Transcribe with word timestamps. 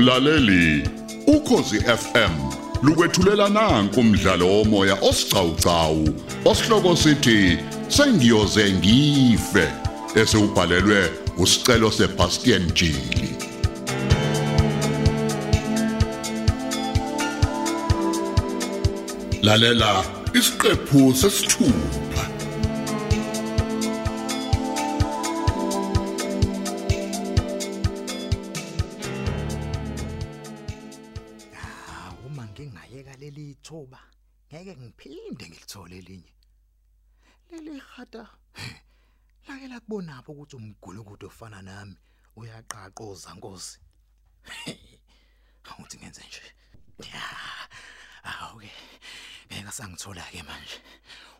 Mlaleli, 0.00 0.88
ukhosi 1.26 1.80
FM 1.80 2.34
lukwethulela 2.82 3.48
nanku 3.48 4.00
umdlalo 4.00 4.46
womoya 4.48 4.96
osiqhawqhawo 5.08 6.08
osihloko 6.44 6.96
sithi 6.96 7.58
sengiyoze 7.88 8.72
ngife 8.72 9.66
esewubhalelwe 10.20 11.10
usicelo 11.38 11.90
seBastian 11.90 12.64
Jili. 12.72 13.30
Lalela 19.42 20.04
isiqephu 20.34 21.14
sesithupha. 21.14 22.09
Leli 38.12 38.26
khata 38.26 38.26
lake 39.48 39.68
lakubonapho 39.68 40.32
ukuthi 40.32 40.56
umgulukudu 40.56 41.26
ofana 41.26 41.62
nami 41.62 41.96
uyaqaqoza 42.36 43.34
Nkosi. 43.34 43.78
Awuthi 45.70 45.98
ngenze 45.98 46.22
nje. 46.28 46.42
Ya. 47.12 47.22
Awuke. 48.22 48.70
Ngeke 49.52 49.72
sangithola 49.72 50.22
ke 50.32 50.42
manje. 50.42 50.80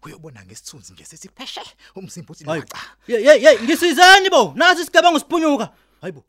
Uyobona 0.03 0.45
ngesithunzi 0.45 0.93
nje 0.93 1.05
sithi 1.05 1.29
pheshe 1.29 1.63
umzimba 1.95 2.33
uthi 2.33 2.45
Hayi. 2.45 2.61
laca. 2.61 2.79
Hey 3.07 3.23
hey 3.25 3.39
hey 3.41 3.59
ngisizani 3.63 4.31
bo 4.31 4.53
nathi 4.57 4.85
sigaba 4.85 5.11
ngosiphunyuka. 5.11 5.73
Hayibo. 6.01 6.25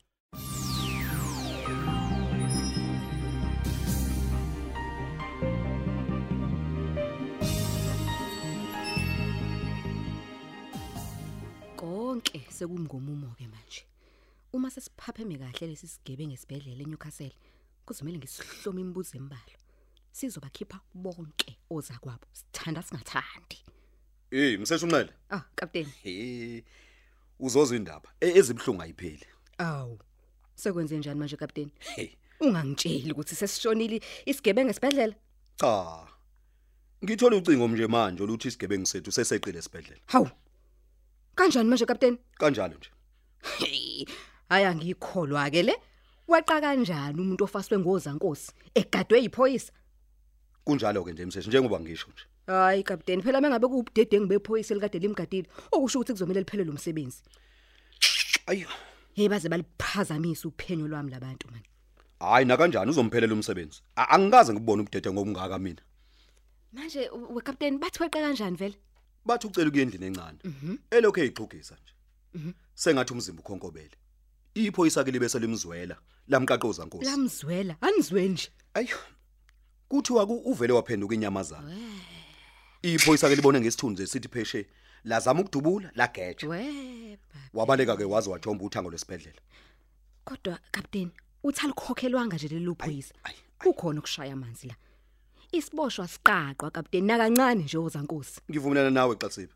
Sekumngomumo 12.66 13.34
ke 13.38 13.48
manje 13.48 13.84
uma 14.54 14.70
sesiphapheme 14.70 15.38
kahle 15.42 15.67
lesi 15.73 15.88
sigebe 15.88 16.28
ngesibhedlela 16.28 16.84
eNewcastle 16.86 17.34
kuzomela 17.86 18.18
ngisihloma 18.18 18.80
imibuzo 18.81 19.18
embalo 19.18 19.58
sizobakhipha 20.12 20.78
bonke 20.94 21.58
oza 21.70 21.98
kwabo 22.03 22.28
sithanda 22.34 22.81
singathandi 22.84 23.58
Eh, 24.31 24.59
mseshunqele. 24.59 25.14
ah 25.30 25.42
kapteni 25.56 25.92
He. 26.03 26.64
Uzozwa 27.40 27.76
indaba 27.78 28.09
e- 28.22 28.38
ezibhlungu 28.40 28.81
ayipheli. 28.81 29.25
awu 29.58 30.00
sekwenze 30.56 30.98
njani 30.98 31.20
manje 31.20 31.38
kapteni 31.38 31.72
Hey, 31.80 32.09
ungangitsheli 32.40 33.12
ukuthi 33.12 33.36
sesishonile 33.36 34.02
isigebe 34.25 34.66
ngesibhedlela 34.66 35.16
cha. 35.56 36.08
Ngithola 37.03 37.38
ucingo 37.38 37.68
nje 37.68 37.88
manje 37.88 38.23
oluthi 38.23 38.48
isigebengu 38.48 38.86
sethu 38.86 39.12
seseqile 39.12 39.59
esibhedlela. 39.59 40.02
hawu 40.06 40.30
kanjani 41.36 41.70
manje 41.70 41.86
kapteni 41.86 42.18
Kanjalo 42.40 42.76
nje. 42.78 42.90
Hey, 43.60 44.06
haya 44.50 44.76
ngikholwa 44.76 45.50
ke 45.52 45.64
le 45.64 45.76
waqa 46.28 46.62
kanjani 46.62 47.22
umuntu 47.22 47.44
ofaswe 47.44 47.78
ngozankosi 47.80 48.52
egadwe 48.76 49.22
yiphoyisa 49.24 49.72
Kunjalo 50.66 51.04
ke 51.04 51.12
nje 51.14 51.26
mseshu 51.26 51.50
njengoba 51.50 51.80
ngisho 51.80 52.08
nje. 52.14 52.24
hayi 52.48 52.84
kapteni 52.84 53.22
phela 53.24 53.42
mengabe 53.42 53.68
kuubudedengu 53.68 54.28
bephoyisa 54.28 54.74
elikade 54.74 55.00
limgadile 55.00 55.48
okusho 55.72 56.00
ukuthi 56.00 56.14
kuzomela 56.14 56.40
liphele 56.40 56.64
lo 56.64 56.74
msebenzi 56.74 57.24
Ayi. 58.48 58.66
hey 59.14 59.30
baze 59.30 59.50
baliphazamisa 59.50 60.48
uphenyo 60.48 60.88
lwami 60.88 61.12
labantu 61.12 61.48
man 61.52 61.62
Hayi 62.19 62.46
na 62.46 62.58
kanjani 62.58 62.90
uzomphelela 62.92 63.34
umsebenzi. 63.34 63.81
A- 63.96 64.09
Angikaze 64.09 64.53
ngibone 64.53 64.81
ubudede 64.81 65.12
ngobungaka 65.12 65.59
mina. 65.59 65.81
manje 66.74 67.09
we 67.09 67.42
kapteni 67.42 67.78
bathi 67.78 68.03
weqa 68.03 68.22
kanjani 68.22 68.58
vele 68.58 68.75
Bathi 69.26 69.48
ucela 69.48 69.68
ukuya 69.70 69.84
endlini 69.84 70.06
encane. 70.06 70.40
Elokho 70.92 71.20
eyixhugisa 71.22 71.76
nje. 71.76 72.54
Sengathi 72.76 73.14
umzimba 73.14 73.42
ukhonkobele. 73.42 73.96
Iphoyisa 74.54 75.04
ke 75.04 75.12
libese 75.12 75.40
limzwela 75.40 75.98
lamqaqoza 76.28 76.86
Nkosi. 76.86 77.06
lamzwela 77.06 77.76
anizwe 77.81 78.28
nje 78.28 78.50
Ayo. 78.74 78.98
Kuthiwa 79.90 80.26
ku 80.28 80.34
uvele 80.46 80.74
waphenduka 80.74 81.16
inyamazana. 81.16 81.72
Iphoyisa 82.81 83.30
ke 83.30 83.36
libone 83.36 83.60
ngesithunzi 83.62 84.08
sithi 84.08 84.28
pheshe 84.28 84.66
lazama 85.04 85.42
ukudubula 85.42 85.92
lageja. 85.96 86.48
weba 86.48 87.18
Wabaleka 87.54 87.98
ke 87.98 88.04
waze 88.04 88.30
wajomba 88.30 88.64
uthango 88.66 88.90
lwesibhedlela. 88.90 89.40
kodwa 90.26 90.60
kapteni 90.72 91.12
uthi 91.44 91.62
alikhokhelwanga 91.66 92.36
nje 92.36 92.48
lelo 92.48 92.76
phoyisa 92.76 93.14
Ayi. 93.24 93.36
kukhona 93.60 94.00
ukushaya 94.00 94.34
amanzi 94.34 94.68
la 94.68 94.76
isiboshwa 95.51 96.07
siqaqwa 96.07 96.72
kapteni 96.72 97.07
nakancane 97.07 97.63
nje 97.63 97.78
ozankosi 97.78 98.41
Ngivumelana 98.50 98.89
nawe 98.89 99.16
Xatsibe. 99.16 99.53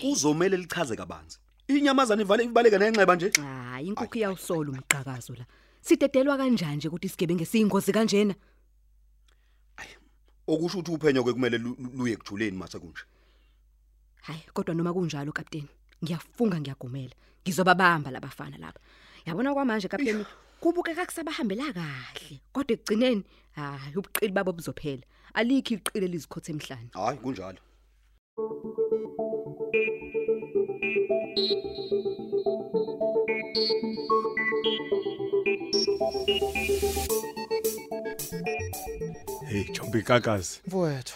Kuzomela 0.00 0.56
lichaze 0.56 0.96
kabanzi. 0.96 1.38
Inyamazana 1.68 2.22
ivale 2.22 2.44
ibaleka 2.44 2.78
nenxeba 2.78 3.16
nje. 3.16 3.30
hayi 3.40 3.88
inkukhu 3.88 4.18
iyawusola 4.18 4.70
umqhakazo 4.70 5.34
la 5.34 5.44
sidedelwa 5.80 6.36
kanjani 6.36 6.76
nje 6.76 6.88
ukuthi 6.88 7.06
isigebe 7.06 7.34
ngesiyingozi 7.34 7.92
kanjena 7.92 8.34
Okusho 10.46 10.78
ukuthi 10.78 10.92
uphenyo 10.92 11.24
ke 11.24 11.32
kumele 11.32 11.56
lu- 11.58 11.76
lu- 11.80 11.92
luye 11.96 12.16
kujuleni 12.16 12.56
mase 12.56 12.78
kunje. 12.78 13.04
hayi 14.22 14.40
kodwa 14.52 14.74
noma 14.74 14.92
kunjalo 14.92 15.32
kapteni 15.32 15.68
ngiyafunga 16.04 16.60
ngiyagumela 16.60 17.14
ngizobabamba 17.44 18.10
labafana 18.10 18.58
laba 18.58 18.80
yabona 19.26 19.54
kwamanje 19.54 19.88
kapteni 19.88 20.24
kubukeka 20.64 21.04
kusabahambela 21.06 21.66
kahle 21.76 22.40
kodwa 22.54 22.72
ekugcineni 22.74 23.22
hayi 23.58 23.96
ubuqili 24.00 24.32
babo 24.36 24.52
buzophela 24.56 25.04
alikho 25.38 25.74
iqile 25.76 26.06
lizikhothe 26.12 26.50
emhlanje 26.52 26.92
Hayi 26.96 27.18
kunjalo. 27.22 27.60
Hey 39.46 39.64
Jombi 39.72 40.02
Kakazi, 40.02 40.60
Mfowethu. 40.66 41.14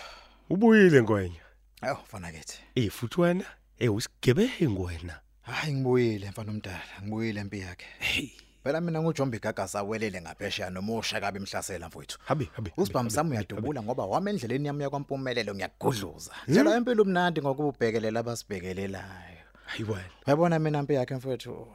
ubuyile 0.50 1.02
ngwenya. 1.02 1.40
Ayo 1.80 1.98
mfana 2.04 2.32
kethi. 2.32 2.58
Eh 2.74 2.90
futhi 2.90 3.20
wena, 3.20 3.44
eh 3.78 3.94
usigebengu 3.94 4.82
wena. 4.84 5.20
Hayi 5.42 5.72
ngibuyile 5.74 6.30
mfana 6.30 6.50
omdala, 6.52 6.82
ngibuyile 7.02 7.40
empi 7.40 7.58
yakhe. 7.60 7.86
Hey, 7.98 8.30
Phela 8.64 8.80
mina 8.80 9.02
ngujombi 9.02 9.38
gagasa 9.38 9.82
welele 9.82 10.20
ngaphesheya 10.20 10.70
nomusha 10.70 11.20
kabi 11.20 11.38
imhlasela 11.38 11.88
mfowethu. 11.88 12.18
habi 12.24 12.50
habi. 12.52 12.72
Usibhamu 12.76 13.10
sami 13.10 13.30
uyadubula 13.30 13.82
ngoba 13.82 14.06
wami 14.06 14.30
endleleni 14.30 14.66
yami 14.66 14.82
yakwampumelelo 14.82 15.54
ngiyagudluza. 15.54 16.32
Tshela 16.50 16.76
impilo 16.76 17.02
umnandi 17.02 17.40
ngokubhekelela 17.42 18.20
abasibhekelelayo. 18.20 19.44
Hayi 19.66 19.84
wena. 19.84 20.10
Uyabona 20.26 20.58
mina 20.58 20.78
impi 20.78 20.94
yakhe 20.94 21.14
mfowethu. 21.14 21.66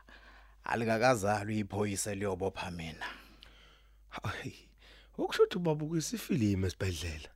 Alikakazalwa 0.64 1.52
iphoyisa 1.52 2.14
liyobopha 2.14 2.70
mina. 2.70 3.06
Hayi. 4.08 4.68
Ukushuthi 5.18 5.56
ubabuka 5.58 5.98
isifilimu 5.98 6.66
esibedlela. 6.66 7.28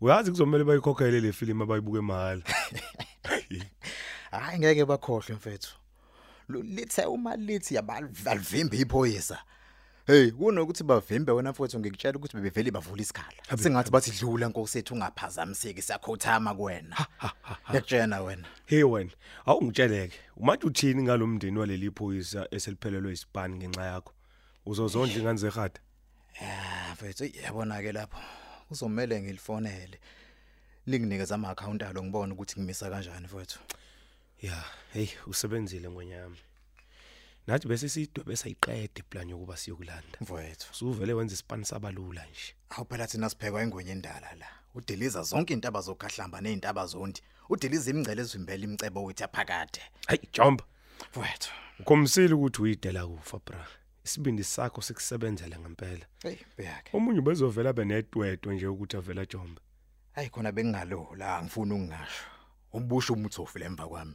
Uyazi 0.00 0.30
kuzomela 0.30 0.64
bayikhokhele 0.64 1.20
le 1.20 1.32
film 1.32 1.62
abayibuke 1.62 2.00
mahala. 2.00 2.42
Hayi 4.30 4.58
ngeke 4.58 4.84
bakhohlwe 4.84 5.34
mfethu. 5.36 5.83
Lu- 6.48 6.62
Lithe 6.62 7.04
uma 7.06 7.36
lithi 7.36 7.74
yabalivimba 7.74 8.76
iphoyisa. 8.76 9.38
Hey, 10.06 10.30
kunokuthi 10.30 10.84
bavimbe 10.84 11.32
wena 11.32 11.50
mfowethu 11.50 11.78
ngikutshela 11.78 12.18
ukuthi 12.18 12.36
bebevele 12.36 12.70
bavula 12.70 13.02
isikhala. 13.02 13.42
Habe, 13.48 13.62
Singathi 13.62 13.90
bathi 13.90 14.10
dlula 14.10 14.48
Nkosi 14.48 14.78
ethu 14.78 14.94
ungaphazamiseki 14.94 15.82
siyakhothama 15.82 16.54
kuwena. 16.54 16.96
Ngiyakutshela 17.70 18.22
wena. 18.22 18.44
Hey 18.66 18.82
wena, 18.82 19.10
awungitsheleke. 19.46 20.18
Umathi 20.36 20.66
uthini 20.66 21.02
ngalomndeni 21.02 21.58
waleli 21.58 21.90
phoyisa 21.90 22.48
eseliphelelwe 22.50 23.12
isipani 23.12 23.56
ngenxa 23.56 23.84
yakho? 23.84 24.12
Uzozondla 24.66 25.18
ingane 25.18 25.38
zehada. 25.38 25.80
Ah, 26.42 26.92
mfethu 26.92 27.24
yabona 27.44 27.82
ke 27.82 27.92
lapho. 27.92 28.18
Uzomela 28.70 29.20
ngilifonele. 29.20 30.00
Linginikeza 30.86 31.34
ama 31.34 31.48
account 31.48 31.82
alo 31.82 32.02
ngibone 32.02 32.32
ukuthi 32.32 32.60
ngimisa 32.60 32.90
kanjani 32.90 33.26
mfethu. 33.26 33.58
Ya, 34.44 34.64
hey 34.92 35.08
usebenzile 35.26 35.90
ngwenyama. 35.90 36.36
Nathi 37.46 37.68
bese 37.68 37.88
sidwebe 37.88 38.36
sayiqede 38.36 39.02
plan 39.10 39.30
yokuba 39.30 39.56
siyokulanda. 39.56 40.18
Mfethu. 40.20 40.68
Usuvele 40.72 41.12
wenza 41.12 41.34
isipani 41.34 41.64
sabalula 41.64 42.26
nje. 42.26 42.54
Awu 42.70 42.86
phela 42.88 43.06
thina 43.06 43.30
siphekwa 43.30 43.62
ingwenye 43.62 43.90
endala 43.90 44.34
la. 44.34 44.46
Udeliza 44.74 45.22
zonke 45.22 45.52
intaba 45.52 45.80
zokhahlamba 45.80 46.40
nezintaba 46.40 46.86
zondi. 46.86 47.22
Udeliza 47.48 47.90
imingcele 47.90 48.22
ezivimbela 48.22 48.64
imicebo 48.64 49.04
wethu 49.04 49.22
yaphakade. 49.22 49.80
Hayi 50.06 50.28
jump. 50.32 50.62
Mfethu. 51.16 51.50
Ukhomsile 51.80 52.34
ukuthi 52.34 52.62
uyidela 52.62 53.06
kufa 53.06 53.38
bra. 53.46 53.66
Isibindi 54.04 54.44
sakho 54.44 54.82
sikusebenzele 54.82 55.58
ngempela. 55.58 56.06
Hey, 56.22 56.36
beyakhe. 56.56 56.96
Omunye 56.96 57.20
bezovela 57.20 57.72
benedwedwe 57.72 58.54
nje 58.54 58.66
ukuthi 58.66 58.96
avela 58.96 59.26
Jombe. 59.26 59.60
Hayi 60.12 60.30
khona 60.30 60.52
bengingalo 60.52 61.14
la 61.16 61.42
ngifuna 61.42 61.74
ukungasho. 61.74 62.33
Umbusho 62.74 63.12
umuthofu 63.12 63.58
lemva 63.58 63.88
kwami. 63.88 64.14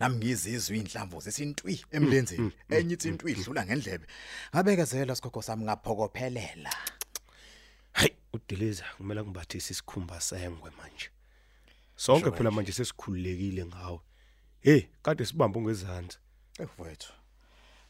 Nami 0.00 0.16
ngizizwe 0.16 0.76
inhlamvu 0.78 1.20
zesintwi 1.20 1.74
emlenzeni. 1.90 2.52
Enye 2.70 2.94
ithi 2.94 3.08
intwi 3.08 3.32
idlula 3.32 3.66
ngendlebe. 3.66 4.06
Ngabekezela 4.54 5.16
sikhokho 5.16 5.42
sami 5.42 5.64
ngaphokophelela. 5.64 6.72
Hayi 7.92 8.12
udiliza 8.32 8.84
kumele 8.96 9.22
ngibathise 9.22 9.72
isikhumba 9.72 10.20
sengwe 10.20 10.70
manje. 10.78 11.08
Sonke 11.96 12.30
phela 12.30 12.50
manje. 12.50 12.72
sesikhululekile 12.72 13.66
ngawe. 13.66 14.00
Hey, 14.60 14.82
kade 15.02 15.24
sibambe 15.26 15.58
ungezansi. 15.58 16.18
efowethu 16.58 17.12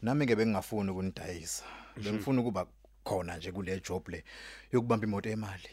nami 0.01 0.25
ke 0.25 0.35
bengingafuni 0.35 0.91
ukunidayisa 0.91 1.63
bengifuna 1.97 2.41
ukuba 2.41 2.67
khona 3.03 3.37
nje 3.37 3.51
kule 3.51 3.81
job 3.81 4.07
le 4.09 4.23
yokubamba 4.71 5.07
imoto 5.07 5.29
emali. 5.29 5.69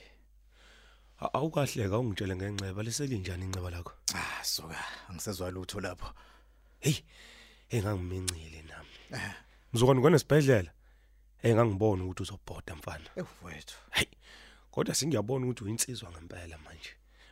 Awukahleka 1.19 1.99
ungitshele 1.99 2.37
ngenceba 2.37 2.83
leselinjani 2.83 3.45
inceba 3.45 3.71
lakho. 3.71 3.93
ah 4.15 4.45
soka 4.45 4.77
angisezwa 5.09 5.51
lutho 5.51 5.81
lapho 5.81 6.13
Hey, 6.81 6.95
engangimincile 7.71 8.63
nami. 8.63 9.25
Mzukwane 9.73 10.01
ngonesibhedlela. 10.01 10.71
Hey 11.43 11.55
ngangibona 11.55 12.05
ukuthi 12.05 12.23
uzobhoda 12.23 12.75
mfana. 12.75 13.05
efowethu 13.17 13.77
Hayi. 13.91 14.09
Kodwa 14.71 14.95
singiyabona 14.95 15.47
ukuthi 15.47 15.65
uyinsizwa 15.65 16.11
ngempela 16.11 16.59
manje. 16.59 16.91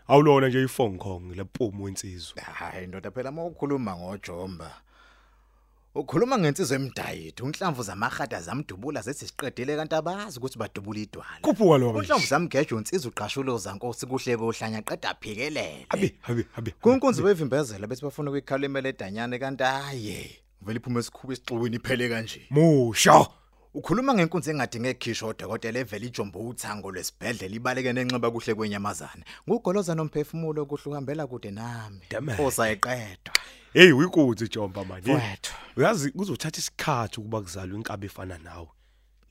Awulona 0.09 0.49
nje 0.49 0.63
iphone 0.63 0.99
call 0.99 1.35
lephumu 1.37 1.85
wensizwa. 1.85 2.43
hayi 2.43 2.87
ndoda 2.87 3.11
phela 3.11 3.33
mawukhuluma 3.33 3.97
ngojomba 3.97 4.83
ukhuluma 5.95 6.39
ngensizwe 6.39 6.77
emdayidi 6.77 7.43
unhlamvu 7.43 7.83
zamahata 7.83 8.41
zamdubula 8.41 9.03
zethi 9.03 9.27
siqedile 9.27 9.77
kanti 9.77 9.95
abazi 9.95 10.39
ukuthi 10.39 10.59
badubula 10.59 11.01
idwala 11.01 11.39
Kuphuka 11.43 11.79
lo. 11.79 11.91
unhlamvu 11.91 12.27
zamgejo 12.27 12.79
insizwe 12.79 13.09
uqashulo 13.11 13.59
zankosi 13.59 14.07
kuhle 14.07 14.37
kohlanya 14.37 14.83
qeda 14.83 15.11
aphikelele 15.11 15.87
Abi, 15.89 16.15
abi, 16.23 16.45
abi. 16.57 16.71
kunkunzi 16.81 17.23
bevimbezela 17.23 17.87
bethi 17.87 18.03
bafuna 18.03 18.31
ukuyikhalimela 18.31 18.89
edanyane 18.89 19.39
kanti 19.39 19.63
haye 19.65 20.39
vele 20.63 20.79
iphume 20.81 21.01
esikhubu 21.01 21.33
esixukwini 21.33 21.77
iphele 21.77 22.09
kanje 22.09 22.43
Musha. 22.51 23.27
ukhuluma 23.75 24.15
ngenkunzi 24.15 24.51
engadinge 24.51 24.89
ekhisho 24.91 25.29
odokotela 25.29 25.79
evela 25.79 26.07
ijombo 26.07 26.39
uthango 26.39 26.91
lwesibhedlela 26.93 27.55
ibaleke 27.55 27.93
nenxiba 27.93 28.31
kuhle 28.31 28.55
kwenyamazane 28.55 29.25
ngugoloza 29.49 29.95
nomphefumulo 29.95 30.67
kuhle 30.67 30.83
uhambela 30.91 31.27
kude 31.27 31.51
nami 31.51 32.01
Damn 32.11 32.31
it. 32.31 32.41
osayiqedwa 32.41 33.35
Hey, 33.75 33.93
uyikuthi 33.93 34.49
Jomba 34.49 34.85
manje. 34.85 35.15
Mfowethu. 35.15 35.53
Uyazi 35.77 36.11
kuzothatha 36.11 36.59
isikhathi 36.59 37.21
ukuba 37.21 37.41
kuzalwe 37.41 37.77
inkabi 37.77 38.07
efana 38.07 38.39
nawe. 38.39 38.69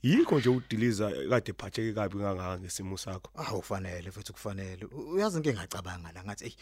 Yikho 0.02 0.38
nje 0.38 0.48
udiliza 0.48 1.10
kade 1.28 1.52
phatheke 1.52 1.92
kabi 1.92 2.18
kangaka 2.18 2.58
ngesimo 2.60 2.98
sakho. 2.98 3.30
Ah 3.36 3.54
ufanele 3.54 4.10
futhi 4.10 4.32
kufanele. 4.32 4.84
U- 4.84 5.10
Uyazi 5.14 5.36
inkinga 5.36 5.60
ngacabanga 5.60 6.12
la 6.12 6.24
ngathi 6.24 6.44
ey 6.44 6.54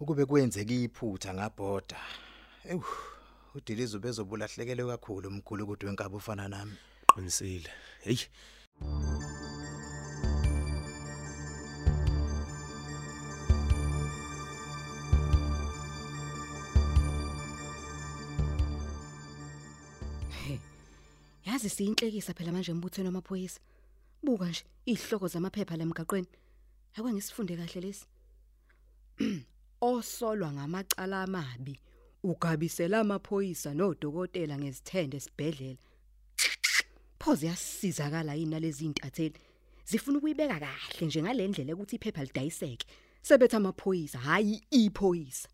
ukube 0.00 0.24
kwenzeka 0.26 0.72
iphutha 0.74 1.34
ngabhoda. 1.34 1.96
Ewu 2.68 2.84
udilizo 3.54 3.98
bezobulahlekele 3.98 4.84
kakhulu 4.84 5.28
umkhulu 5.28 5.64
ukuthi 5.64 5.86
wenkabi 5.86 6.16
ufana 6.16 6.48
nami. 6.48 6.72
Qinisile. 7.14 7.70
Hey. 8.00 8.18
Yazi 21.52 21.68
siyinhlekisa 21.70 22.34
phela 22.34 22.52
manje 22.52 22.72
embuthweni 22.72 23.08
wamaphoyisa. 23.08 23.60
Buka 24.22 24.48
nje 24.48 24.64
izihloko 24.86 25.28
zamaphepha 25.28 25.76
lemgaqweni. 25.76 26.26
Akwangisifunde 26.96 27.56
kahle 27.56 27.80
lesi. 27.80 28.06
Osolwa 29.80 30.52
ngamacala 30.52 31.22
amabi 31.22 31.80
ugabisela 32.24 33.00
amaphoyisa 33.00 33.74
nodokotela 33.74 34.58
ngezithende 34.58 35.16
esibhedlela. 35.16 35.82
Phoze 37.20 37.46
yasizakala 37.46 38.34
yini 38.34 38.60
lezi 38.60 38.84
intatheli. 38.84 39.38
Zifuna 39.84 40.18
ukuyibeka 40.18 40.58
kahle 40.60 41.06
nje 41.06 41.22
ngalendlela 41.22 41.74
ukuthi 41.74 41.96
iphepha 41.96 42.24
lidayiseke. 42.24 42.86
Sebethi 43.22 43.56
amaphoyisa 43.56 44.18
hayi 44.18 44.62
iphoyisa. 44.70 45.48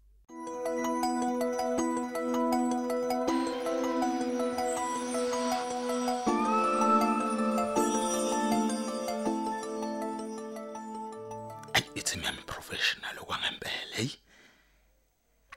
Ithi 11.99 12.17
mina 12.17 12.43
professional 12.47 13.19
okwangempela 13.19 13.97
hey? 13.97 14.11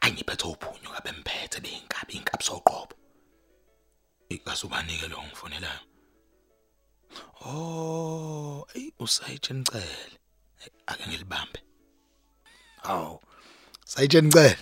Angiphethe 0.01 0.45
uphunyo 0.47 0.89
kabemphethe 0.95 1.59
beyinkabi 1.63 2.13
inkabi 2.13 2.43
soqobo. 2.43 2.95
Ikasubanike 4.29 5.07
lo 5.07 5.23
ngifonelayo. 5.23 5.83
Oh 7.45 8.65
ey 8.75 8.91
usayitsheni 8.99 9.59
nicele 9.59 10.17
ake 10.88 11.03
ngilibambe. 11.07 11.59
Aw 12.83 13.19
sayitsheni 13.85 14.27
nicele 14.27 14.57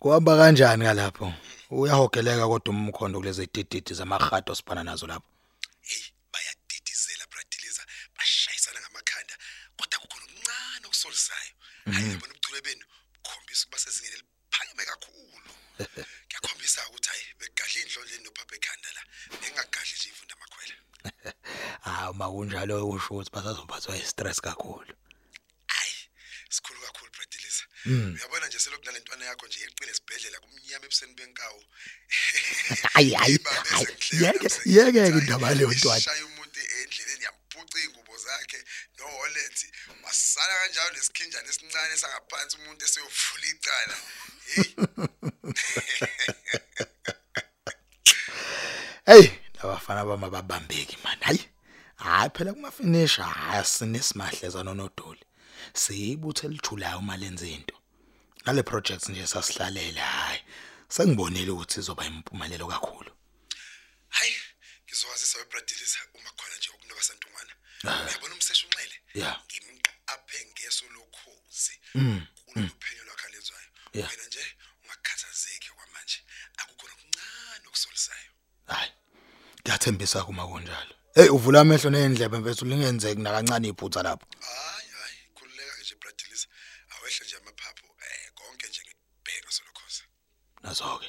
Kuhamba 0.00 0.36
kanjani 0.36 0.84
kalapho 0.84 1.32
uyahogeleka 1.70 2.48
kodwa 2.48 2.74
umkhondo 2.74 3.18
kulezi 3.18 3.48
dididi 3.54 3.94
zamahado 3.94 4.54
sibhana 4.54 4.84
nazo 4.84 5.06
lapho. 5.06 5.28
Hey 5.80 6.04
bayadidizela 6.32 7.24
bradiliza 7.30 7.82
bashayisana 8.16 8.80
ngamakhanda. 8.80 9.34
kodwa 9.34 9.36
kukhona 9.36 9.71
okuncane 9.71 9.71
okusolisayo 10.92 11.52
hayi 11.92 12.06
ngibona 12.06 12.32
ubuchule 12.34 12.60
benu 12.60 12.84
bukhombisa 13.14 13.64
ukuba 13.64 13.78
sezingene 13.78 14.16
liphakeme 14.16 14.84
kakhulu. 14.90 15.50
Kuyakhombisa 16.28 16.88
ukuthi 16.88 17.08
hayi 17.08 17.24
begadla 17.40 17.78
indloleni 17.82 18.24
nophapha 18.24 18.54
ekhanda 18.56 18.88
la 18.96 19.02
bengagadli 19.40 19.94
nje 19.96 20.08
imfunda 20.08 20.34
amakhwela. 20.36 20.76
Ah 21.88 22.10
uma 22.10 22.26
kunjalo 22.32 22.88
usho 22.88 23.14
ukuthi 23.14 23.30
basazophathwa 23.34 23.96
istress 23.96 24.40
kakhulu. 24.40 24.94
Hayi 25.74 25.96
sikhulu 26.50 26.80
kakhulu 26.80 27.10
bradiliza 27.16 27.64
uyabona 28.16 28.46
nje 28.46 28.58
selokhu 28.58 28.84
nalentwana 28.84 29.24
yakho 29.24 29.46
nje 29.46 29.60
yeqile 29.60 29.90
esibhedlela 29.92 30.38
kumnyama 30.40 30.86
ebuseni 30.86 31.14
benkawu 31.14 31.60
Hayi 32.94 33.12
hayi 33.20 33.38
yeke 34.22 34.48
yeke 34.76 35.02
ke 35.12 35.18
indaba 35.18 35.54
leyo 35.54 35.72
ntwana 35.72 36.04
nesikhinjana 41.40 41.48
esincane 41.50 41.96
sangaphansi 41.96 42.56
umuntu 42.56 42.84
eseyovula 42.84 43.46
icala. 43.52 43.96
Hey. 49.06 49.24
Hey 49.32 49.42
labafana 49.62 50.04
bama 50.04 50.30
babambeki 50.30 50.96
man 51.04 51.18
hayi 51.20 51.48
hayi 51.96 52.30
phela 52.30 52.52
kuma 52.52 52.70
finish 52.70 53.16
hayi 53.16 53.64
sinesimahleza 53.64 54.62
nonodoli. 54.62 55.24
Siyibuthe 55.74 56.46
elijulayo 56.46 56.98
uma 56.98 57.16
lenze 57.16 57.48
into. 57.50 57.76
Ngale 58.42 58.62
projects 58.62 59.08
nje 59.08 59.26
sasihlalela 59.26 60.00
hayi 60.00 60.40
sengibonile 60.88 61.50
ukuthi 61.50 61.80
izoba 61.80 62.04
impumelelo 62.04 62.66
kakhulu. 62.66 63.10
Hayi 64.08 64.36
ngizokwazisa 64.86 65.38
webradiliza 65.38 65.98
uma 66.14 66.30
khona 66.30 66.56
nje 66.56 66.70
ukunoba 66.74 67.02
santungwana 67.02 67.52
uyabona 67.84 68.34
umsesha 68.34 68.66
unxele? 68.66 68.96
Yeah. 69.14 69.42
Ngimqaphe 70.12 70.46
ngeso 70.52 70.84
lokhozi 70.94 71.80
kuluphenyo 72.46 73.04
lwakhe 73.04 73.26
alenzwayo 73.26 73.68
Yeah. 73.94 74.10
wena 74.10 74.26
nje 74.26 74.56
ungakhathazeki 74.84 75.70
kwamanje. 75.70 76.24
Akukho 76.56 76.88
nokuncane 76.88 77.66
okusolisayo. 77.68 78.32
Hayi 78.66 78.92
ngiyathembisa 79.62 80.24
kuma 80.24 80.46
kunjalo 80.46 80.94
hey 81.14 81.28
uvula 81.28 81.60
amehlo 81.60 81.90
neendlebe 81.90 82.38
mfethu 82.38 82.64
lingenzeki 82.64 83.20
nakancane 83.20 83.68
iphutha 83.68 84.02
lapho. 84.02 84.26
Hayi 84.40 84.88
hayi 84.98 85.16
khululeka 85.34 85.80
nje 85.82 85.94
bradiliza 86.00 86.46
awehle 86.90 87.24
nje 87.26 87.36
amaphaphu 87.36 87.86
eh 88.06 88.32
konke 88.34 88.66
nje 88.68 88.80
ngibheka 88.82 89.50
solokhoza 89.50 90.04
nazo 90.62 90.98
ke 90.98 91.08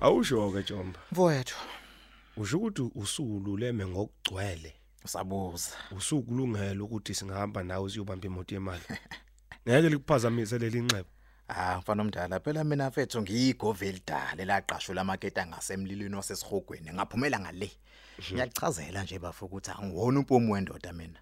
Awusho 0.00 0.50
ke 0.52 0.62
Jomba. 0.62 1.00
Mfowethu 1.12 1.56
Usho 2.36 2.58
ukuthi 2.58 2.82
usuku 2.94 3.40
luleme 3.44 3.86
ngokugcwele. 3.86 4.74
sabuza. 5.06 5.70
Usuku 5.90 6.34
lungelo 6.34 6.84
ukuthi 6.84 7.14
singahamba 7.14 7.62
nawe 7.62 7.90
siyobamba 7.90 8.26
imoto 8.26 8.54
yemali. 8.54 8.82
Ngeke 9.68 9.88
likuphazamise 9.88 10.58
leli 10.58 10.80
nxeba. 10.80 11.08
Ah 11.48 11.78
mfana 11.78 12.02
omdala 12.02 12.40
phela 12.40 12.64
mina 12.64 12.88
mfethu 12.88 13.22
ngiyigovelidala 13.22 14.42
elaqashwa 14.42 14.94
lamaketa 14.94 15.46
ngasemlilweni 15.46 16.16
wasesihogweni 16.16 16.92
ngaphumela 16.92 17.40
ngale. 17.40 17.70
Ngiyachazela 18.32 19.02
nje 19.02 19.18
bafu 19.18 19.44
ukuthi 19.44 19.70
angiwona 19.70 20.18
umpomu 20.20 20.52
wendoda 20.52 20.92
mina. 20.92 21.20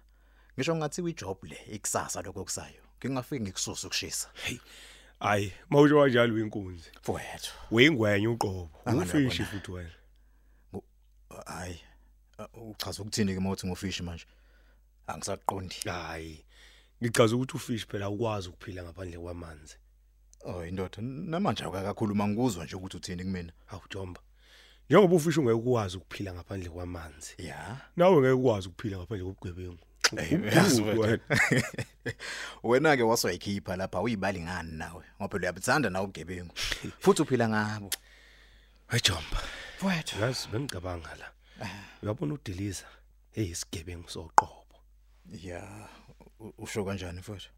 Ngisho 0.55 0.75
ngathi 0.75 1.01
ijob 1.01 1.43
le 1.43 1.57
ikusasa 1.71 2.21
lokukusayo. 2.21 2.83
Ngingafiki 2.99 3.41
ngikususa 3.41 3.87
ukushisa. 3.87 4.29
Hey, 4.33 4.59
hayi 5.19 5.53
mawusho 5.69 6.01
kanjalo 6.01 6.33
uyinkunzi 6.35 6.89
Mfowethu. 7.01 7.53
uyingwenye 7.71 8.27
uqobo 8.27 8.69
ufishi 8.85 9.43
futhi 9.45 9.71
wena 9.71 9.91
Hayi. 11.45 11.81
Uchaza 12.69 13.01
ukuthini 13.01 13.33
ke 13.33 13.39
mawuthi 13.39 13.67
ngofishi 13.67 14.03
manje? 14.03 14.25
Angisaqondi. 15.07 15.75
hayi 15.85 16.45
ngichaza 17.03 17.35
ukuthi 17.35 17.57
ufishi 17.57 17.85
phela 17.87 18.09
ukwazi 18.09 18.49
ukuphila 18.49 18.83
ngaphandle 18.83 19.17
kwamanzi 19.19 19.75
Oh 20.45 20.65
indoda 20.65 20.97
namanje 21.01 21.63
akakakhuluma 21.63 22.27
ngikuzwa 22.27 22.65
nje 22.65 22.75
ukuthi 22.75 22.97
uthini 22.97 23.23
kumina. 23.23 23.53
hawu 23.65 23.83
Jomba 23.89 24.21
njengoba 24.89 25.15
ufishi 25.15 25.39
ungeke 25.39 25.53
ukwazi 25.59 25.97
ukuphila 25.97 26.33
ngaphandle 26.33 26.69
kwamanzi 26.69 27.33
Ya. 27.37 27.77
nawe 27.95 28.17
ngeke 28.21 28.31
ukwazi 28.31 28.67
ukuphila 28.67 28.97
ngaphandle 28.97 29.25
kobugebengu 29.25 29.86
yazi 30.55 30.81
Ububi 30.81 30.99
wena. 30.99 31.19
wena. 31.29 32.13
Wena 32.63 32.97
ke 32.97 33.03
wasoyikhipha 33.03 33.75
lapha 33.75 34.01
uyibali 34.01 34.41
ngani 34.41 34.71
nawe 34.71 35.03
ngoba 35.21 35.37
uyabuthanda 35.37 35.89
nawe 35.89 36.05
ugebengu. 36.05 36.53
Futhi 37.03 37.21
uphila 37.21 37.49
ngabo. 37.49 37.89
hayi 38.87 39.01
Jomba 39.03 39.41
Mfowethu. 39.77 40.17
ngazi 40.17 40.47
bengicabanga 40.47 41.15
la 41.15 41.31
uyabona 42.03 42.33
udiliza 42.33 42.85
hey 43.31 43.45
isigebengu 43.51 44.09
soqobo 44.09 44.63
Ya. 45.43 45.89
Usho 46.57 46.85
kanjani 46.85 47.19
mfowethu? 47.19 47.49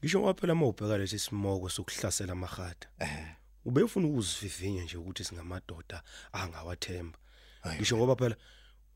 ngisho 0.00 0.20
ngoba 0.20 0.34
phela 0.40 0.54
mawubheka 0.54 0.98
lesi 0.98 1.18
simoko 1.18 1.68
sokuhlasela 1.68 2.32
amahada 2.32 2.86
Eh. 2.98 3.26
ubefuna 3.64 4.06
ukuzivivinya 4.08 4.82
nje 4.82 4.96
ukuthi 4.96 5.24
singamadoda 5.24 6.02
angawathemba 6.32 7.18
ngisho 7.76 7.96
ngoba 7.96 8.16
phela 8.16 8.36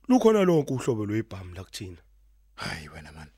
lukhona 0.08 0.44
lonke 0.44 0.72
uhlobo 0.74 1.06
lwebhamu 1.06 1.54
la 1.54 1.64
kuthina 1.64 1.96
Hayi 2.54 2.88
wena 2.88 3.12
man. 3.12 3.28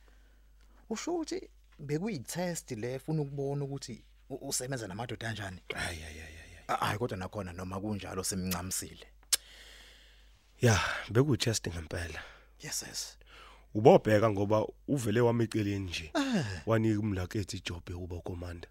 Usho 0.90 1.14
ukuthi 1.14 1.48
bekuyitest 1.78 2.70
le 2.70 2.96
ufuna 2.96 3.22
ukubona 3.22 3.64
ukuthi 3.64 4.04
usebenza 4.30 4.88
namadoda 4.88 5.26
kanjani? 5.26 5.60
hayi 5.74 6.00
hayi 6.00 6.18
hayi 6.18 6.32
Ah, 6.68 6.76
Hayi 6.76 6.98
kodwa 6.98 7.16
nakhona 7.18 7.52
noma 7.52 7.80
kunjalo 7.80 8.24
semncamisile. 8.24 9.06
ya 10.60 10.80
beku 11.10 11.36
test 11.36 11.68
ngempela 11.68 12.22
Yes 12.62 12.82
yes. 12.88 13.18
ubobheka 13.74 14.30
ngoba 14.30 14.66
uvele 14.88 15.20
wameceleni 15.20 15.78
nje 15.90 16.12
wanika 16.66 17.00
umlakethi 17.00 17.56
ijobhe 17.56 17.94
kuba 17.94 18.20
komanda 18.20 18.68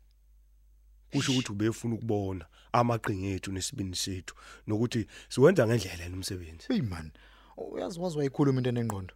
kusho 1.12 1.32
ukuthi 1.32 1.52
ubefuna 1.52 1.96
ukubona 1.96 2.46
amaqhinga 2.72 3.28
ethu 3.28 3.52
nesibini 3.52 3.96
sethu 3.96 4.36
nokuthi 4.68 5.08
siwenza 5.30 5.68
ngendlela 5.68 6.04
yena 6.04 6.16
umsebenzi 6.16 6.68
Hey 6.68 6.82
man. 6.82 7.12
Uyazi 7.58 8.00
wazi 8.00 8.18
wayikhuluma 8.18 8.60
into 8.60 8.70
enengqondo. 8.70 9.14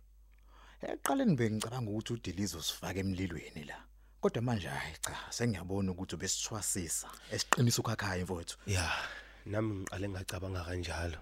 Eqaleni 0.81 1.35
bengicabanga 1.35 1.91
ukuthi 1.91 2.13
udilizo 2.13 2.61
sifake 2.61 2.99
emlilweni 2.99 3.63
la. 3.63 3.77
Kodwa 4.21 4.41
manje 4.41 4.67
hayi 4.67 4.95
cha 5.01 5.15
sengiyabona 5.29 5.91
ukuthi 5.91 6.15
ubesithwasisa 6.15 7.07
esiqinisa 7.31 7.81
ukhakhaya 7.81 8.23
mfowethu. 8.23 8.57
ya 8.67 8.91
nami 9.45 9.73
ngiqale 9.75 10.09
ngacabanga 10.09 10.63
kanjalo 10.63 11.19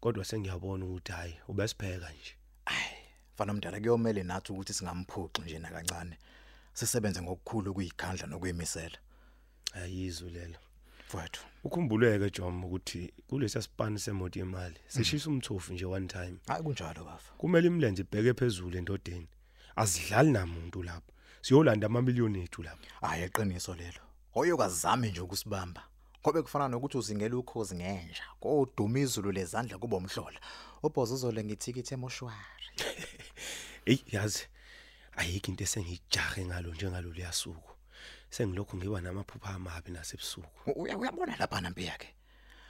kodwa 0.00 0.24
sengiyabona 0.24 0.84
ukuthi 0.84 1.12
hayi 1.12 1.34
ubesipheka 1.48 2.10
nje 2.10 2.34
Hayi, 2.64 2.96
mfana 3.34 3.52
omdala 3.52 3.80
kuyomela 3.80 4.22
nathi 4.22 4.52
ukuthi 4.52 4.72
singamphuxi 4.74 5.42
nje 5.42 5.58
nakancane. 5.58 6.18
Sisebenze 6.72 7.22
ngokukhulu 7.22 7.74
kuyikhandla 7.74 8.26
nokuyimisela. 8.26 8.98
ayizwe 9.74 10.30
lelo 10.30 10.58
Mfowethu. 11.06 11.44
ukhumbuleke 11.64 12.30
Jomo 12.30 12.66
ukuthi 12.66 13.12
kulesi 13.28 13.62
span 13.62 13.98
semoto 13.98 14.38
yemali 14.38 14.76
sishisa 14.86 15.30
umthofu 15.30 15.72
nje 15.72 15.84
one 15.84 16.06
time 16.06 16.36
Hayi 16.48 16.62
kunjalo 16.62 17.04
bafa. 17.04 17.32
kumele 17.38 17.66
imlenze 17.66 18.02
ibheke 18.02 18.34
phezulu 18.34 18.76
endodeni 18.78 19.28
azidlali 19.76 20.30
namuntu 20.30 20.82
lapha 20.82 21.12
siyolanda 21.42 21.86
amamiliyoni 21.86 22.42
ethu 22.44 22.62
lapha 22.62 22.86
Hayi 23.00 23.22
eqiniso 23.24 23.74
lelo. 23.74 24.02
Oyokazame 24.34 25.10
nje 25.10 25.20
ukusibamba. 25.20 25.82
Ngobe 26.20 26.42
kufana 26.42 26.68
nokuthi 26.68 26.98
uzingela 26.98 27.36
ukhozi 27.36 27.74
ngenja. 27.74 28.24
Koduma 28.40 28.98
izulu 28.98 29.32
lezandla 29.32 29.78
kuba 29.78 29.96
umhlola. 29.96 30.40
Ubhozo 30.82 31.14
uzole 31.14 31.44
ngithikithi 31.44 31.94
emoshwari. 31.94 32.66
hey 33.86 33.98
yazi 34.12 34.42
ayikho 35.16 35.50
into 35.50 35.64
esengijahe 35.64 36.44
ngalo 36.46 36.74
njengalo 36.74 37.12
leyasuku 37.12 37.75
sengilokhu 38.30 38.76
ngiba 38.76 39.00
namaphupha 39.00 39.50
amabi 39.54 39.90
nasebusuku 39.92 40.70
uyabona 40.76 41.36
lapha 41.38 41.60
nampi 41.60 41.84
yakhe. 41.84 42.08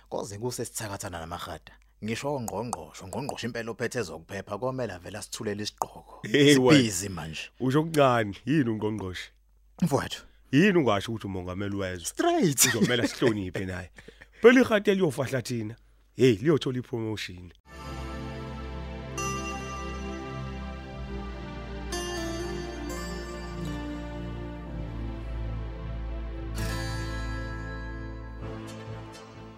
Koze 0.09 0.39
kuse 0.39 0.65
sithakathana 0.65 1.21
namahada. 1.21 1.73
Ngisho 2.05 2.35
ongqongqosho, 2.37 3.07
ngqongqosho 3.09 3.47
impela 3.47 3.71
ophethe 3.71 4.03
zokuphepha 4.03 4.59
komela 4.59 4.99
vela 4.99 5.23
sithulela 5.23 5.63
isiqhoko. 5.63 6.21
Busy 6.61 7.09
manje. 7.09 7.51
usho 7.61 7.83
kuncane 7.83 8.35
yini 8.47 8.71
ungqongqoshe 8.71 9.31
Mfowethu. 9.83 10.23
yini 10.53 10.79
ungasho 10.79 11.13
ukuthi 11.13 11.27
umongameli 11.27 11.77
wezwe 11.77 12.07
Straight. 12.07 12.65
uzomela 12.65 13.09
sihloniphe 13.09 13.67
naye 13.67 13.91
phela 14.43 14.61
ihati 14.61 14.95
liyofahla 14.95 15.43
thina 15.43 15.77
hey 16.17 16.33
liyothola 16.37 16.79
ipromotion 16.79 17.53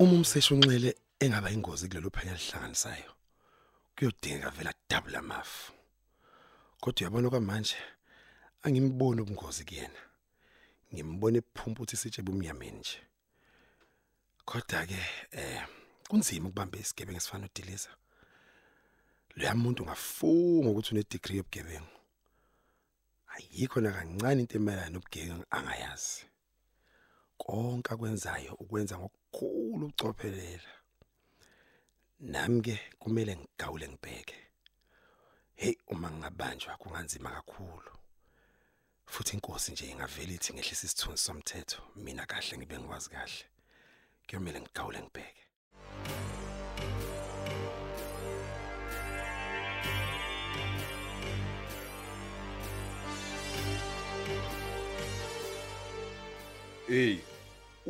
Uma 0.01 0.13
umseshi 0.13 0.55
unxele 0.55 0.95
engaba 1.21 1.51
ingozi 1.51 1.89
kulelo 1.89 2.11
phenya 2.11 2.35
lihlanganisayo. 2.35 3.13
Kuyodinga 3.97 4.51
vela 4.51 4.73
double 4.91 5.17
amafu. 5.17 5.73
Kodwa 6.81 7.01
uyabona 7.01 7.31
kwamanje 7.31 7.77
angimboni 8.63 9.21
ubungozi 9.21 9.65
kuyena. 9.65 10.01
Ngimbone 10.95 11.39
ephumpa 11.39 11.83
uthi 11.83 11.97
sitshe 11.97 12.23
bumnyameni 12.23 12.79
nje. 12.79 13.01
Kodwa 14.45 14.87
ke 14.87 15.01
eh 15.33 15.67
kunzima 16.09 16.49
ukubamba 16.49 16.79
isigebengu 16.79 17.19
esifana 17.19 17.43
nodiliza. 17.43 17.91
Lo 19.37 19.55
muntu 19.55 19.85
ngafunga 19.85 20.71
ukuthi 20.71 20.95
une 20.95 21.05
degree 21.11 21.37
yobugebengu. 21.37 21.97
Ayikho 23.35 23.81
nakancane 23.81 24.41
into 24.43 24.59
emayelana 24.59 24.91
nobugebengu 24.91 25.45
angayazi. 25.51 26.29
konke 27.39 27.95
akwenzayo 27.95 28.55
ukwenza 28.55 28.99
ngokukhulu 29.33 29.87
ucophelela 29.87 30.73
nami 32.21 32.63
ke 32.63 32.81
kumele 32.99 33.37
ngigawule 33.37 33.89
ngibheke. 33.89 34.35
Hey 35.55 35.77
uma 35.89 36.11
ngingabanjwa 36.11 36.77
kunganzima 36.77 37.31
kakhulu. 37.31 37.93
Futhi 39.07 39.35
inkosi 39.37 39.73
nje 39.73 39.87
ingavela 39.87 40.33
ithi 40.33 40.53
ngehlisa 40.53 40.87
isithunzi 40.87 41.23
somthetho 41.23 41.83
mina 41.97 42.27
kahle 42.27 42.59
ngibe 42.59 42.79
ngikwazi 42.79 43.11
kahle. 43.11 43.45
Kuyomela 44.27 44.61
ngigawule 44.61 45.03
ngibheke. 45.03 45.45
Hey 56.89 57.28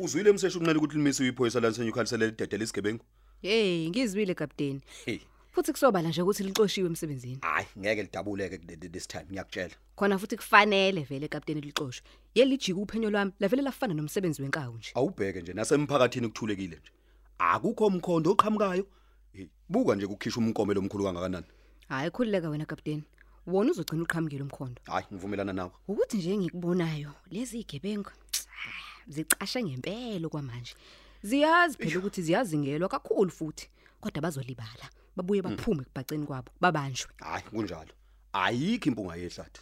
uzwile 0.03 0.29
umseshi 0.29 0.57
unqela 0.57 0.77
ukuthi 0.79 0.95
limise 0.97 1.23
uyiphoyisa 1.23 1.59
la 1.59 1.73
senyukhalisele 1.73 2.25
lidedele 2.25 2.63
isigebengu 2.63 3.03
Hey, 3.41 3.89
ngizwile 3.89 4.33
kapteni. 4.35 4.81
hey 5.05 5.19
Futhi 5.51 5.71
kusobala 5.71 6.09
nje 6.09 6.21
ukuthi 6.21 6.43
lixoshiwe 6.43 6.87
emsebenzini. 6.87 7.37
hayi 7.41 7.67
ngeke 7.79 8.01
lidabuleke 8.03 8.57
this 8.91 9.07
time 9.07 9.25
ngiyakutshela 9.31 9.75
Khona 9.95 10.17
futhi 10.17 10.37
kufanele 10.37 11.03
vele 11.03 11.27
kapteni 11.27 11.61
lixoshwe. 11.61 12.03
Yelijika 12.35 12.79
uphenyo 12.79 13.09
lwami 13.09 13.31
lavele 13.39 13.61
lafana 13.61 13.93
nomsebenzi 13.93 14.41
wenkawu 14.41 14.77
nje. 14.77 14.91
awubheke 14.95 15.41
nje 15.41 15.53
nasemphakathini 15.53 16.27
kuthulekile 16.27 16.75
nje 16.77 16.91
akukho 17.39 17.87
umkhondo 17.87 18.31
oqhamukayo 18.31 18.85
hey 19.33 19.47
buka 19.69 19.95
nje 19.95 20.05
ukukhisha 20.05 20.37
umnkomelo 20.39 20.79
omkhulu 20.81 21.03
kangakanani 21.03 21.45
Hayi 21.89 22.11
khulileka 22.11 22.49
wena 22.49 22.65
kapteni. 22.65 23.03
Wona 23.47 23.71
uzogcina 23.71 24.03
uqhamukile 24.03 24.43
umkhondo. 24.43 24.81
hayi 24.85 25.05
ngivumelana 25.13 25.53
nawe 25.53 25.71
Ukuthi 25.87 26.17
nje 26.17 26.37
ngikubonayo 26.37 27.11
lezi 27.31 27.59
igebengu 27.59 28.11
zicashe 29.09 29.63
ngempela 29.63 30.29
kwamanje. 30.29 30.73
Ziyazi 31.23 31.77
phela 31.77 31.99
ukuthi 31.99 32.21
ziyazingelwa 32.21 32.89
kakhulu 32.89 33.31
futhi 33.31 33.69
kodwa 34.01 34.21
bazolibala. 34.21 34.87
Babuye 35.15 35.41
baphume 35.41 35.83
kubhaceni 35.83 36.25
kwabo 36.25 36.51
babanjwe. 36.61 37.09
hayi 37.19 37.43
kunjalo 37.51 37.93
ayikho 38.33 38.89
impunga 38.89 39.15
yehlathi 39.15 39.61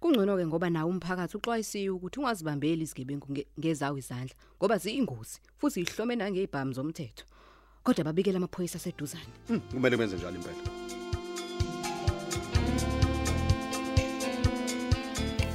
Kungcono 0.00 0.36
ke 0.36 0.46
ngoba 0.46 0.70
nawo 0.70 0.90
umphakathi 0.90 1.36
uxwayisiwe 1.36 1.94
ukuthi 1.94 2.18
ungazibambeli 2.20 2.82
izigebengu 2.82 3.26
nge- 3.32 3.46
ngezawo 3.58 3.98
izandla 3.98 4.34
ngoba 4.58 4.78
ziyingozi 4.78 5.38
futhi 5.58 5.80
ihlome 5.80 6.16
nangezibhamu 6.16 6.72
zomthetho. 6.74 7.24
Kodwa 7.82 8.04
babikela 8.04 8.36
amaphoyisa 8.38 8.76
aseduzane. 8.78 9.32
Hmm, 9.48 9.60
kumele 9.70 9.96
benze 9.96 10.16
njalo 10.16 10.34
impela 10.36 10.81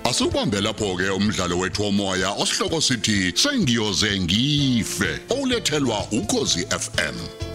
Asubambe 0.08 0.62
lapho 0.62 0.96
ke 0.96 1.10
umdlalo 1.10 1.58
wethu 1.60 1.84
womoya 1.84 2.32
osihloko 2.32 2.82
sithi 2.82 3.34
sengiyoze 3.36 4.20
ngife 4.20 5.20
olethelwa 5.42 6.08
ukozi 6.12 6.66
FM 6.66 7.47